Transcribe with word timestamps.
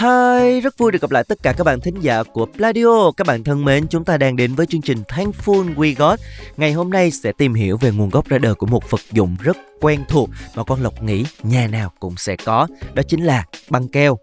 Hi, 0.00 0.60
rất 0.60 0.78
vui 0.78 0.92
được 0.92 1.02
gặp 1.02 1.10
lại 1.10 1.24
tất 1.24 1.42
cả 1.42 1.52
các 1.52 1.64
bạn 1.64 1.80
thính 1.80 2.00
giả 2.00 2.22
của 2.22 2.46
Pladio. 2.46 3.10
Các 3.16 3.26
bạn 3.26 3.44
thân 3.44 3.64
mến, 3.64 3.86
chúng 3.88 4.04
ta 4.04 4.16
đang 4.16 4.36
đến 4.36 4.54
với 4.54 4.66
chương 4.66 4.82
trình 4.82 5.02
Thankful 5.08 5.74
We 5.74 5.94
Got. 5.98 6.20
Ngày 6.56 6.72
hôm 6.72 6.90
nay 6.90 7.10
sẽ 7.10 7.32
tìm 7.38 7.54
hiểu 7.54 7.76
về 7.76 7.90
nguồn 7.90 8.10
gốc 8.10 8.28
ra 8.28 8.38
đời 8.38 8.54
của 8.54 8.66
một 8.66 8.90
vật 8.90 9.00
dụng 9.12 9.36
rất 9.40 9.56
quen 9.80 10.04
thuộc 10.08 10.30
mà 10.54 10.64
con 10.64 10.82
Lộc 10.82 11.02
nghĩ 11.02 11.24
nhà 11.42 11.66
nào 11.66 11.92
cũng 12.00 12.14
sẽ 12.16 12.36
có. 12.44 12.66
Đó 12.94 13.02
chính 13.08 13.24
là 13.24 13.44
băng 13.70 13.88
keo. 13.88 14.18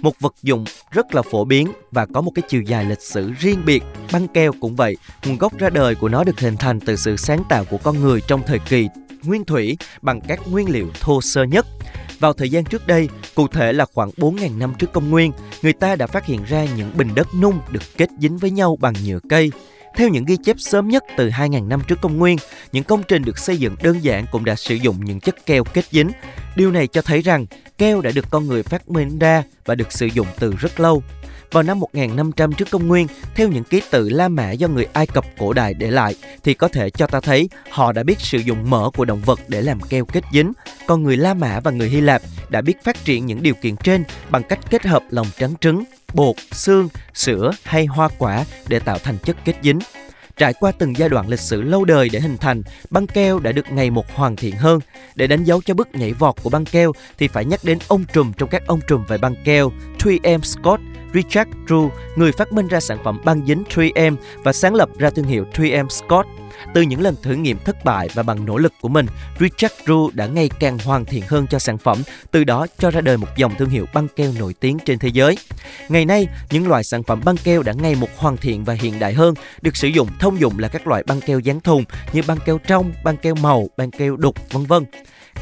Một 0.00 0.14
vật 0.20 0.34
dụng 0.42 0.64
rất 0.90 1.14
là 1.14 1.22
phổ 1.22 1.44
biến 1.44 1.72
và 1.90 2.06
có 2.14 2.20
một 2.20 2.32
cái 2.34 2.42
chiều 2.48 2.62
dài 2.62 2.84
lịch 2.84 3.02
sử 3.02 3.32
riêng 3.38 3.62
biệt. 3.66 3.82
Băng 4.12 4.28
keo 4.28 4.52
cũng 4.60 4.76
vậy, 4.76 4.96
nguồn 5.26 5.38
gốc 5.38 5.58
ra 5.58 5.70
đời 5.70 5.94
của 5.94 6.08
nó 6.08 6.24
được 6.24 6.40
hình 6.40 6.56
thành 6.56 6.80
từ 6.80 6.96
sự 6.96 7.16
sáng 7.16 7.42
tạo 7.48 7.64
của 7.64 7.78
con 7.82 8.00
người 8.00 8.20
trong 8.26 8.42
thời 8.46 8.58
kỳ 8.58 8.88
nguyên 9.22 9.44
thủy 9.44 9.78
bằng 10.02 10.20
các 10.20 10.40
nguyên 10.50 10.70
liệu 10.70 10.86
thô 11.00 11.20
sơ 11.20 11.42
nhất. 11.44 11.66
Vào 12.18 12.32
thời 12.32 12.50
gian 12.50 12.64
trước 12.64 12.86
đây, 12.86 13.08
cụ 13.34 13.48
thể 13.48 13.72
là 13.72 13.86
khoảng 13.94 14.10
4.000 14.10 14.58
năm 14.58 14.72
trước 14.78 14.92
công 14.92 15.10
nguyên, 15.10 15.32
người 15.62 15.72
ta 15.72 15.96
đã 15.96 16.06
phát 16.06 16.26
hiện 16.26 16.44
ra 16.44 16.66
những 16.76 16.90
bình 16.96 17.14
đất 17.14 17.28
nung 17.40 17.58
được 17.70 17.82
kết 17.96 18.08
dính 18.20 18.38
với 18.38 18.50
nhau 18.50 18.76
bằng 18.80 18.94
nhựa 19.04 19.18
cây. 19.28 19.50
Theo 19.98 20.08
những 20.08 20.24
ghi 20.24 20.36
chép 20.36 20.56
sớm 20.58 20.88
nhất 20.88 21.04
từ 21.16 21.30
2.000 21.30 21.68
năm 21.68 21.80
trước 21.88 21.98
công 22.02 22.16
nguyên, 22.16 22.38
những 22.72 22.84
công 22.84 23.02
trình 23.02 23.22
được 23.24 23.38
xây 23.38 23.56
dựng 23.56 23.76
đơn 23.82 24.04
giản 24.04 24.26
cũng 24.32 24.44
đã 24.44 24.54
sử 24.54 24.74
dụng 24.74 25.04
những 25.04 25.20
chất 25.20 25.46
keo 25.46 25.64
kết 25.64 25.84
dính. 25.90 26.10
Điều 26.56 26.70
này 26.72 26.86
cho 26.86 27.02
thấy 27.02 27.22
rằng 27.22 27.46
keo 27.78 28.00
đã 28.00 28.10
được 28.14 28.24
con 28.30 28.46
người 28.46 28.62
phát 28.62 28.88
minh 28.88 29.18
ra 29.18 29.42
và 29.64 29.74
được 29.74 29.92
sử 29.92 30.06
dụng 30.06 30.26
từ 30.38 30.54
rất 30.58 30.80
lâu. 30.80 31.02
Vào 31.52 31.62
năm 31.62 31.80
1500 31.80 32.52
trước 32.52 32.70
công 32.70 32.88
nguyên, 32.88 33.06
theo 33.34 33.48
những 33.48 33.64
ký 33.64 33.82
tự 33.90 34.08
La 34.08 34.28
Mã 34.28 34.50
do 34.50 34.68
người 34.68 34.86
Ai 34.92 35.06
Cập 35.06 35.24
cổ 35.38 35.52
đại 35.52 35.74
để 35.74 35.90
lại, 35.90 36.14
thì 36.44 36.54
có 36.54 36.68
thể 36.68 36.90
cho 36.90 37.06
ta 37.06 37.20
thấy 37.20 37.48
họ 37.70 37.92
đã 37.92 38.02
biết 38.02 38.20
sử 38.20 38.38
dụng 38.38 38.70
mỡ 38.70 38.90
của 38.96 39.04
động 39.04 39.20
vật 39.24 39.40
để 39.48 39.62
làm 39.62 39.80
keo 39.80 40.04
kết 40.04 40.24
dính. 40.32 40.52
Còn 40.86 41.02
người 41.02 41.16
La 41.16 41.34
Mã 41.34 41.60
và 41.60 41.70
người 41.70 41.88
Hy 41.88 42.00
Lạp 42.00 42.22
đã 42.48 42.60
biết 42.60 42.84
phát 42.84 43.04
triển 43.04 43.26
những 43.26 43.42
điều 43.42 43.54
kiện 43.54 43.76
trên 43.76 44.04
bằng 44.30 44.42
cách 44.42 44.58
kết 44.70 44.86
hợp 44.86 45.02
lòng 45.10 45.26
trắng 45.38 45.54
trứng, 45.60 45.84
bột, 46.14 46.36
xương, 46.52 46.88
sữa 47.14 47.50
hay 47.62 47.86
hoa 47.86 48.08
quả 48.18 48.44
để 48.68 48.78
tạo 48.78 48.98
thành 48.98 49.18
chất 49.18 49.36
kết 49.44 49.54
dính. 49.62 49.78
Trải 50.36 50.52
qua 50.52 50.72
từng 50.78 50.96
giai 50.96 51.08
đoạn 51.08 51.28
lịch 51.28 51.40
sử 51.40 51.62
lâu 51.62 51.84
đời 51.84 52.08
để 52.12 52.20
hình 52.20 52.36
thành, 52.36 52.62
băng 52.90 53.06
keo 53.06 53.38
đã 53.38 53.52
được 53.52 53.72
ngày 53.72 53.90
một 53.90 54.14
hoàn 54.14 54.36
thiện 54.36 54.56
hơn. 54.56 54.80
Để 55.14 55.26
đánh 55.26 55.44
dấu 55.44 55.62
cho 55.62 55.74
bước 55.74 55.88
nhảy 55.94 56.12
vọt 56.12 56.34
của 56.42 56.50
băng 56.50 56.64
keo 56.64 56.92
thì 57.18 57.28
phải 57.28 57.44
nhắc 57.44 57.60
đến 57.64 57.78
ông 57.88 58.04
trùm 58.12 58.32
trong 58.32 58.48
các 58.48 58.62
ông 58.66 58.80
trùm 58.88 59.04
về 59.08 59.18
băng 59.18 59.34
keo, 59.44 59.72
3M 59.98 60.40
Scott, 60.42 60.80
Richard 61.14 61.50
Drew, 61.66 61.90
người 62.16 62.32
phát 62.32 62.52
minh 62.52 62.68
ra 62.68 62.80
sản 62.80 62.98
phẩm 63.04 63.20
băng 63.24 63.46
dính 63.46 63.62
3M 63.74 64.16
và 64.36 64.52
sáng 64.52 64.74
lập 64.74 64.88
ra 64.98 65.10
thương 65.10 65.24
hiệu 65.24 65.44
3M 65.54 65.88
Scott. 65.88 66.28
Từ 66.74 66.82
những 66.82 67.00
lần 67.00 67.16
thử 67.22 67.34
nghiệm 67.34 67.58
thất 67.58 67.84
bại 67.84 68.08
và 68.14 68.22
bằng 68.22 68.44
nỗ 68.44 68.58
lực 68.58 68.72
của 68.80 68.88
mình, 68.88 69.06
Richard 69.40 69.74
Drew 69.84 70.10
đã 70.12 70.26
ngày 70.26 70.50
càng 70.60 70.78
hoàn 70.78 71.04
thiện 71.04 71.22
hơn 71.28 71.46
cho 71.50 71.58
sản 71.58 71.78
phẩm, 71.78 72.02
từ 72.30 72.44
đó 72.44 72.66
cho 72.78 72.90
ra 72.90 73.00
đời 73.00 73.16
một 73.16 73.28
dòng 73.36 73.54
thương 73.58 73.70
hiệu 73.70 73.86
băng 73.94 74.08
keo 74.08 74.32
nổi 74.38 74.54
tiếng 74.60 74.78
trên 74.84 74.98
thế 74.98 75.08
giới. 75.08 75.38
Ngày 75.88 76.04
nay, 76.04 76.26
những 76.50 76.68
loại 76.68 76.84
sản 76.84 77.02
phẩm 77.02 77.20
băng 77.24 77.36
keo 77.36 77.62
đã 77.62 77.72
ngày 77.72 77.94
một 77.94 78.08
hoàn 78.16 78.36
thiện 78.36 78.64
và 78.64 78.74
hiện 78.74 78.98
đại 78.98 79.14
hơn, 79.14 79.34
được 79.62 79.76
sử 79.76 79.88
dụng 79.88 80.08
thông 80.18 80.40
dụng 80.40 80.58
là 80.58 80.68
các 80.68 80.86
loại 80.86 81.02
băng 81.06 81.20
keo 81.20 81.38
dán 81.38 81.60
thùng 81.60 81.84
như 82.12 82.22
băng 82.26 82.38
keo 82.44 82.58
trong, 82.58 82.92
băng 83.04 83.16
keo 83.16 83.34
màu, 83.34 83.68
băng 83.76 83.90
keo 83.90 84.16
đục, 84.16 84.36
vân 84.52 84.64
vân. 84.64 84.84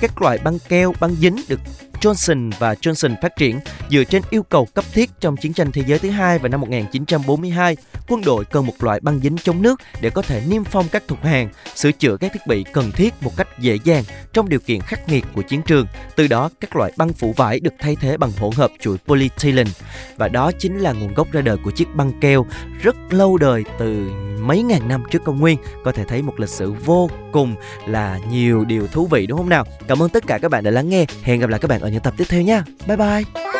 Các 0.01 0.23
loại 0.23 0.39
băng 0.45 0.59
keo, 0.69 0.95
băng 1.01 1.15
dính 1.15 1.37
được 1.49 1.61
Johnson 2.01 2.51
và 2.59 2.75
Johnson 2.75 3.15
phát 3.23 3.37
triển 3.37 3.61
dựa 3.91 4.05
trên 4.05 4.23
yêu 4.31 4.43
cầu 4.43 4.69
cấp 4.75 4.85
thiết 4.93 5.11
trong 5.21 5.37
chiến 5.37 5.53
tranh 5.53 5.73
thế 5.73 5.83
giới 5.87 5.99
thứ 5.99 6.11
hai 6.11 6.39
vào 6.39 6.49
năm 6.49 6.61
1942. 6.61 7.77
Quân 8.09 8.21
đội 8.25 8.45
cần 8.45 8.67
một 8.67 8.85
loại 8.85 9.01
băng 9.01 9.21
dính 9.21 9.37
chống 9.37 9.63
nước 9.63 9.81
để 10.01 10.11
có 10.11 10.23
thể 10.23 10.43
niêm 10.49 10.65
phong 10.65 10.89
các 10.93 11.03
thùng 11.09 11.23
hàng, 11.23 11.49
sửa 11.75 11.93
chữa 11.93 12.17
các 12.17 12.33
thiết 12.33 12.47
bị 12.47 12.65
cần 12.73 12.93
thiết 12.93 13.15
một 13.21 13.37
cách 13.37 13.49
dễ 13.59 13.79
dàng 13.85 14.05
trong 14.33 14.49
điều 14.49 14.61
kiện 14.61 14.81
khắc 14.81 15.09
nghiệt 15.09 15.25
của 15.35 15.43
chiến 15.43 15.63
trường. 15.63 15.87
Từ 16.17 16.27
đó, 16.27 16.51
các 16.61 16.77
loại 16.77 16.93
băng 16.97 17.13
phủ 17.13 17.35
vải 17.37 17.61
được 17.61 17.75
thay 17.79 17.97
thế 18.01 18.17
bằng 18.17 18.31
hỗn 18.39 18.53
hợp 18.55 18.71
chuỗi 18.81 18.99
polyethylene. 18.99 19.71
Và 20.17 20.29
đó 20.29 20.51
chính 20.59 20.79
là 20.79 20.93
nguồn 20.93 21.15
gốc 21.15 21.33
ra 21.33 21.41
đời 21.41 21.57
của 21.65 21.71
chiếc 21.71 21.89
băng 21.95 22.21
keo 22.21 22.47
rất 22.83 22.97
lâu 23.11 23.37
đời 23.37 23.65
từ 23.79 24.11
mấy 24.47 24.63
ngàn 24.63 24.89
năm 24.89 25.03
trước 25.11 25.25
công 25.25 25.41
nguyên. 25.41 25.59
Có 25.85 25.93
thể 25.93 26.05
thấy 26.05 26.23
một 26.23 26.41
lịch 26.41 26.49
sử 26.49 26.73
vô 26.73 27.11
cùng 27.33 27.55
là 27.87 28.19
nhiều 28.31 28.65
điều 28.65 28.87
thú 28.87 29.07
vị, 29.07 29.27
đúng 29.27 29.39
không 29.39 29.49
nào? 29.49 29.65
Cảm 29.89 30.03
ơn 30.03 30.11
tất 30.11 30.27
cả 30.27 30.39
các 30.39 30.51
bạn 30.51 30.65
đã 30.65 30.71
lắng 30.71 30.89
nghe. 30.89 31.07
Hẹn 31.23 31.41
gặp 31.41 31.51
lại 31.51 31.61
các 31.61 31.69
bạn 31.69 31.81
ở 31.81 31.89
những 31.89 32.03
tập 32.03 32.15
tiếp 32.17 32.25
theo 32.29 32.43
nha. 32.43 32.65
Bye 32.87 32.97
bye. 32.97 33.53